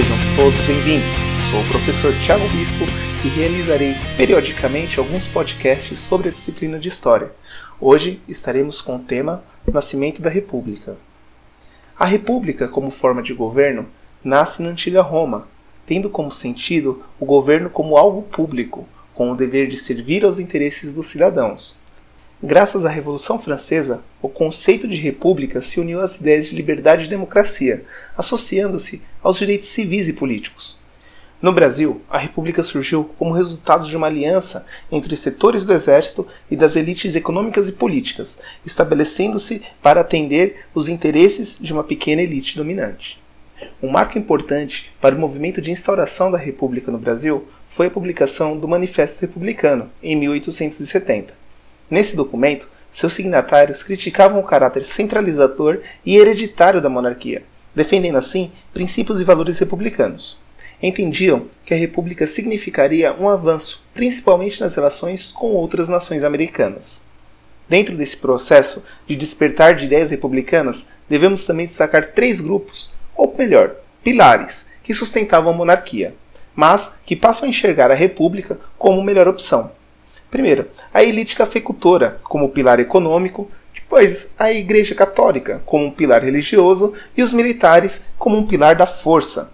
[0.00, 1.12] Sejam todos bem-vindos.
[1.50, 2.84] Sou o professor Tiago Bispo
[3.22, 7.30] e realizarei periodicamente alguns podcasts sobre a disciplina de História.
[7.78, 10.96] Hoje estaremos com o tema Nascimento da República.
[11.98, 13.88] A República, como forma de governo,
[14.24, 15.46] nasce na antiga Roma,
[15.84, 20.94] tendo como sentido o governo como algo público, com o dever de servir aos interesses
[20.94, 21.78] dos cidadãos.
[22.42, 27.08] Graças à Revolução Francesa, o conceito de república se uniu às ideias de liberdade e
[27.08, 27.84] democracia,
[28.16, 30.78] associando-se aos direitos civis e políticos.
[31.42, 36.56] No Brasil, a república surgiu como resultado de uma aliança entre setores do exército e
[36.56, 43.20] das elites econômicas e políticas, estabelecendo-se para atender os interesses de uma pequena elite dominante.
[43.82, 48.56] Um marco importante para o movimento de instauração da república no Brasil foi a publicação
[48.56, 51.39] do Manifesto Republicano, em 1870.
[51.90, 57.42] Nesse documento, seus signatários criticavam o caráter centralizador e hereditário da monarquia,
[57.74, 60.38] defendendo assim princípios e valores republicanos.
[60.82, 67.02] Entendiam que a república significaria um avanço, principalmente nas relações com outras nações americanas.
[67.68, 73.76] Dentro desse processo de despertar de ideias republicanas, devemos também destacar três grupos, ou melhor,
[74.02, 76.14] pilares, que sustentavam a monarquia,
[76.54, 79.70] mas que passam a enxergar a república como melhor opção.
[80.30, 86.94] Primeiro, a elite cafeicultora como pilar econômico, depois a Igreja Católica como um pilar religioso
[87.16, 89.52] e os militares como um pilar da força.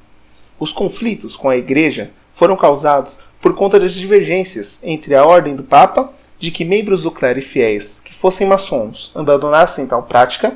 [0.60, 5.62] Os conflitos com a Igreja foram causados por conta das divergências entre a ordem do
[5.62, 10.54] Papa de que membros do clero e fiéis que fossem maçons abandonassem tal prática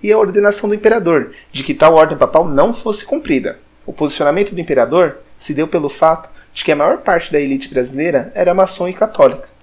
[0.00, 3.58] e a ordenação do imperador de que tal ordem papal não fosse cumprida.
[3.84, 7.68] O posicionamento do imperador se deu pelo fato de que a maior parte da elite
[7.68, 9.55] brasileira era maçom e católica.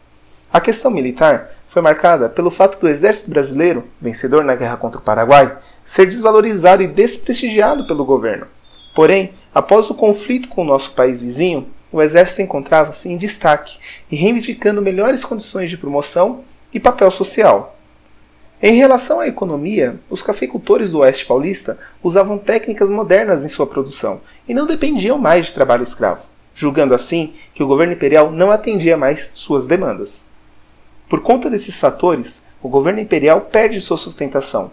[0.53, 5.03] A questão militar foi marcada pelo fato do exército brasileiro, vencedor na guerra contra o
[5.03, 8.45] Paraguai, ser desvalorizado e desprestigiado pelo governo.
[8.93, 13.79] Porém, após o conflito com o nosso país vizinho, o exército encontrava-se em destaque
[14.11, 17.75] e reivindicando melhores condições de promoção e papel social.
[18.61, 24.21] Em relação à economia, os cafeicultores do Oeste Paulista usavam técnicas modernas em sua produção
[24.47, 28.95] e não dependiam mais de trabalho escravo, julgando assim que o governo imperial não atendia
[28.95, 30.31] mais suas demandas.
[31.13, 34.71] Por conta desses fatores, o governo imperial perde sua sustentação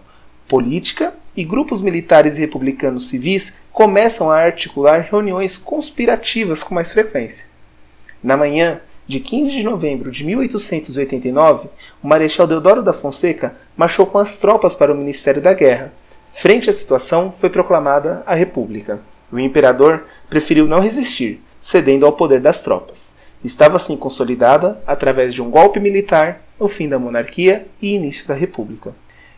[0.49, 7.51] política e grupos militares e republicanos civis começam a articular reuniões conspirativas com mais frequência.
[8.23, 11.69] Na manhã de 15 de novembro de 1889,
[12.03, 15.93] o Marechal Deodoro da Fonseca marchou com as tropas para o Ministério da Guerra.
[16.33, 18.99] Frente à situação, foi proclamada a República.
[19.31, 25.43] O imperador preferiu não resistir, cedendo ao poder das tropas estava assim consolidada através de
[25.43, 28.95] um golpe militar, o fim da monarquia e início da república.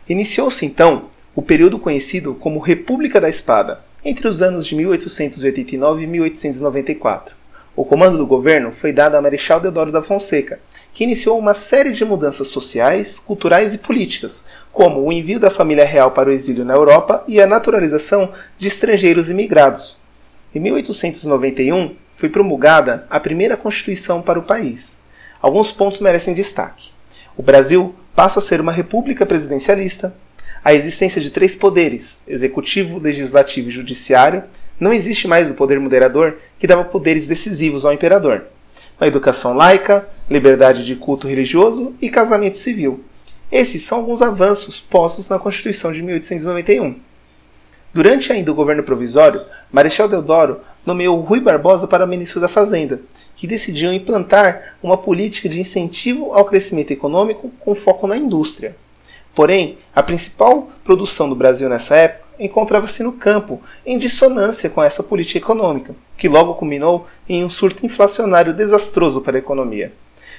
[0.07, 1.05] Iniciou-se então
[1.35, 7.35] o período conhecido como República da Espada, entre os anos de 1889 e 1894.
[7.75, 10.59] O comando do governo foi dado a Marechal Deodoro da Fonseca,
[10.93, 15.83] que iniciou uma série de mudanças sociais, culturais e políticas, como o envio da família
[15.83, 19.97] real para o exílio na Europa e a naturalização de estrangeiros imigrados.
[20.53, 25.01] Em 1891, foi promulgada a primeira Constituição para o país.
[25.41, 26.91] Alguns pontos merecem destaque.
[27.35, 30.15] O Brasil passa a ser uma república presidencialista.
[30.63, 34.43] A existência de três poderes, executivo, legislativo e judiciário,
[34.79, 38.45] não existe mais o poder moderador que dava poderes decisivos ao imperador.
[38.99, 43.03] A educação laica, liberdade de culto religioso e casamento civil.
[43.51, 46.95] Esses são alguns avanços postos na Constituição de 1891.
[47.93, 49.41] Durante ainda o governo provisório,
[49.71, 53.01] Marechal Deodoro nomeou Rui Barbosa para ministro da Fazenda,
[53.35, 58.75] que decidiu implantar uma política de incentivo ao crescimento econômico com foco na indústria.
[59.33, 65.03] Porém, a principal produção do Brasil nessa época encontrava-se no campo, em dissonância com essa
[65.03, 69.91] política econômica, que logo culminou em um surto inflacionário desastroso para a economia.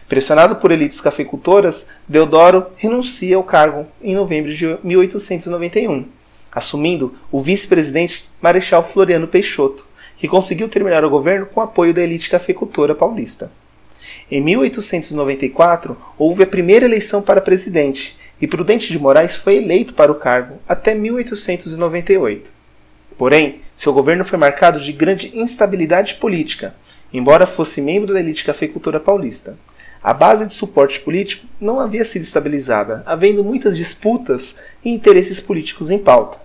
[0.09, 6.07] Pressionado por elites cafeicultoras, Deodoro renuncia ao cargo em novembro de 1891,
[6.53, 9.87] assumindo o vice-presidente Marechal Floriano Peixoto,
[10.25, 13.53] que conseguiu terminar o governo com apoio da elite cafeicultora paulista.
[14.31, 20.11] Em 1894, houve a primeira eleição para presidente e Prudente de Moraes foi eleito para
[20.11, 22.51] o cargo até 1898.
[23.19, 26.75] Porém, seu governo foi marcado de grande instabilidade política,
[27.13, 29.59] embora fosse membro da elite cafeicultora paulista.
[30.03, 35.91] A base de suporte político não havia sido estabilizada, havendo muitas disputas e interesses políticos
[35.91, 36.39] em pauta.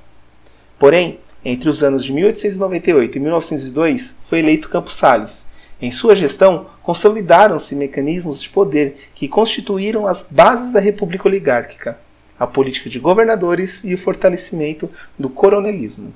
[0.78, 5.50] Porém, entre os anos de 1898 e 1902, foi eleito Campos Salles.
[5.81, 11.97] Em sua gestão, consolidaram-se mecanismos de poder que constituíram as bases da República Oligárquica,
[12.38, 16.13] a política de governadores e o fortalecimento do coronelismo.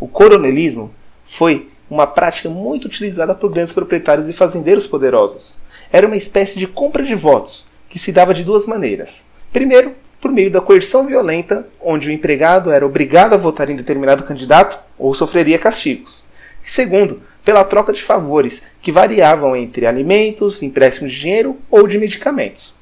[0.00, 0.92] O coronelismo
[1.24, 5.60] foi uma prática muito utilizada por grandes proprietários e fazendeiros poderosos.
[5.92, 9.26] Era uma espécie de compra de votos, que se dava de duas maneiras.
[9.52, 14.24] Primeiro, por meio da coerção violenta, onde o empregado era obrigado a votar em determinado
[14.24, 16.24] candidato ou sofreria castigos.
[16.64, 21.98] E segundo, pela troca de favores, que variavam entre alimentos, empréstimos de dinheiro ou de
[21.98, 22.74] medicamentos.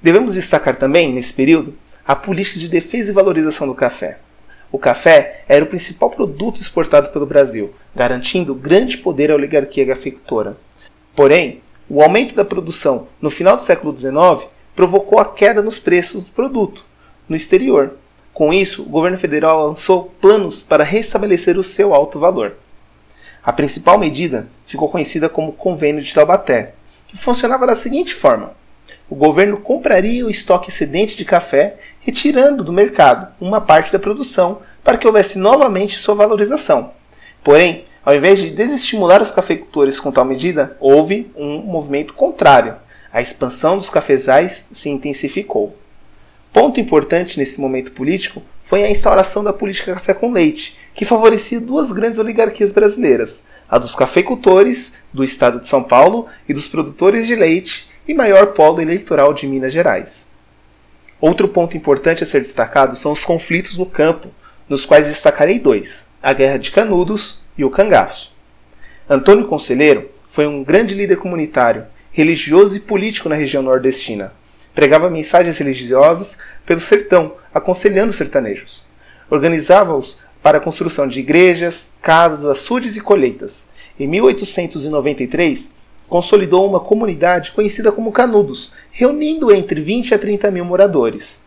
[0.00, 1.74] Devemos destacar também, nesse período,
[2.06, 4.18] a política de defesa e valorização do café.
[4.70, 10.56] O café era o principal produto exportado pelo Brasil, garantindo grande poder à oligarquia cafeicultora.
[11.14, 16.26] Porém, o aumento da produção no final do século XIX provocou a queda nos preços
[16.26, 16.84] do produto
[17.28, 17.94] no exterior.
[18.32, 22.54] Com isso, o governo federal lançou planos para restabelecer o seu alto valor.
[23.44, 26.74] A principal medida ficou conhecida como Convênio de Taubaté,
[27.08, 28.52] que funcionava da seguinte forma:
[29.10, 34.60] o governo compraria o estoque excedente de café, retirando do mercado uma parte da produção
[34.82, 36.92] para que houvesse novamente sua valorização.
[37.44, 42.76] Porém, ao invés de desestimular os cafeicultores com tal medida, houve um movimento contrário.
[43.12, 45.76] A expansão dos cafezais se intensificou.
[46.52, 51.60] Ponto importante nesse momento político foi a instauração da política café com leite, que favorecia
[51.60, 57.26] duas grandes oligarquias brasileiras, a dos cafeicultores do estado de São Paulo e dos produtores
[57.26, 60.28] de leite e maior polo eleitoral de Minas Gerais.
[61.20, 64.28] Outro ponto importante a ser destacado são os conflitos no campo,
[64.68, 68.34] nos quais destacarei dois: a Guerra de Canudos e o Cangaço.
[69.08, 74.32] Antônio Conselheiro foi um grande líder comunitário, religioso e político na região nordestina.
[74.74, 78.86] Pregava mensagens religiosas pelo sertão, aconselhando os sertanejos.
[79.30, 83.70] Organizava-os para a construção de igrejas, casas, açudes e colheitas.
[83.98, 85.72] Em 1893,
[86.08, 91.42] consolidou uma comunidade conhecida como Canudos, reunindo entre 20 a 30 mil moradores.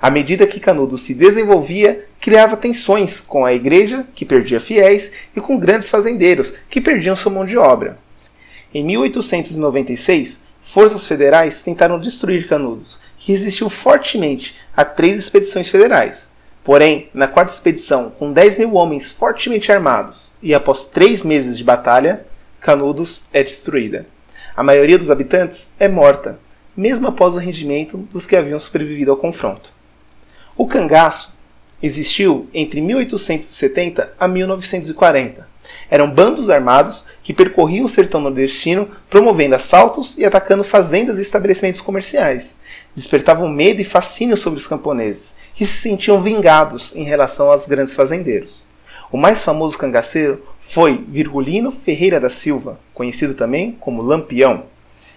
[0.00, 5.40] À medida que Canudos se desenvolvia, criava tensões com a igreja, que perdia fiéis, e
[5.40, 7.98] com grandes fazendeiros, que perdiam sua mão de obra.
[8.74, 16.32] Em 1896, forças federais tentaram destruir Canudos, que resistiu fortemente a três expedições federais.
[16.64, 21.62] Porém, na quarta expedição, com 10 mil homens fortemente armados, e após três meses de
[21.62, 22.26] batalha,
[22.60, 24.06] Canudos é destruída.
[24.56, 26.40] A maioria dos habitantes é morta,
[26.76, 29.70] mesmo após o rendimento dos que haviam sobrevivido ao confronto.
[30.56, 31.36] O cangaço
[31.80, 35.53] existiu entre 1870 a 1940.
[35.90, 41.80] Eram bandos armados que percorriam o sertão nordestino promovendo assaltos e atacando fazendas e estabelecimentos
[41.80, 42.58] comerciais.
[42.94, 47.94] Despertavam medo e fascínio sobre os camponeses, que se sentiam vingados em relação aos grandes
[47.94, 48.66] fazendeiros.
[49.14, 54.64] O mais famoso cangaceiro foi Virgulino Ferreira da Silva, conhecido também como Lampião.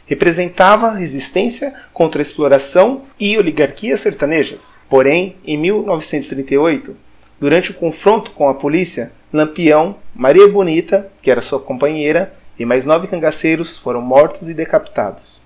[0.06, 4.80] Representava resistência contra a exploração e oligarquias sertanejas.
[4.88, 6.96] Porém, em 1938,
[7.40, 12.86] durante o confronto com a polícia, Lampião, Maria Bonita, que era sua companheira, e mais
[12.86, 15.42] nove cangaceiros foram mortos e decapitados.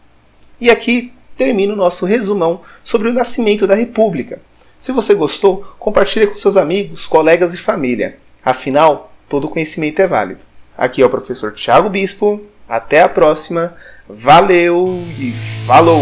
[0.59, 4.39] E aqui termina o nosso resumão sobre o nascimento da República.
[4.79, 8.17] Se você gostou, compartilhe com seus amigos, colegas e família.
[8.43, 10.41] Afinal, todo conhecimento é válido.
[10.77, 12.41] Aqui é o professor Tiago Bispo.
[12.67, 13.75] Até a próxima.
[14.07, 14.87] Valeu
[15.19, 15.33] e
[15.65, 16.01] falou!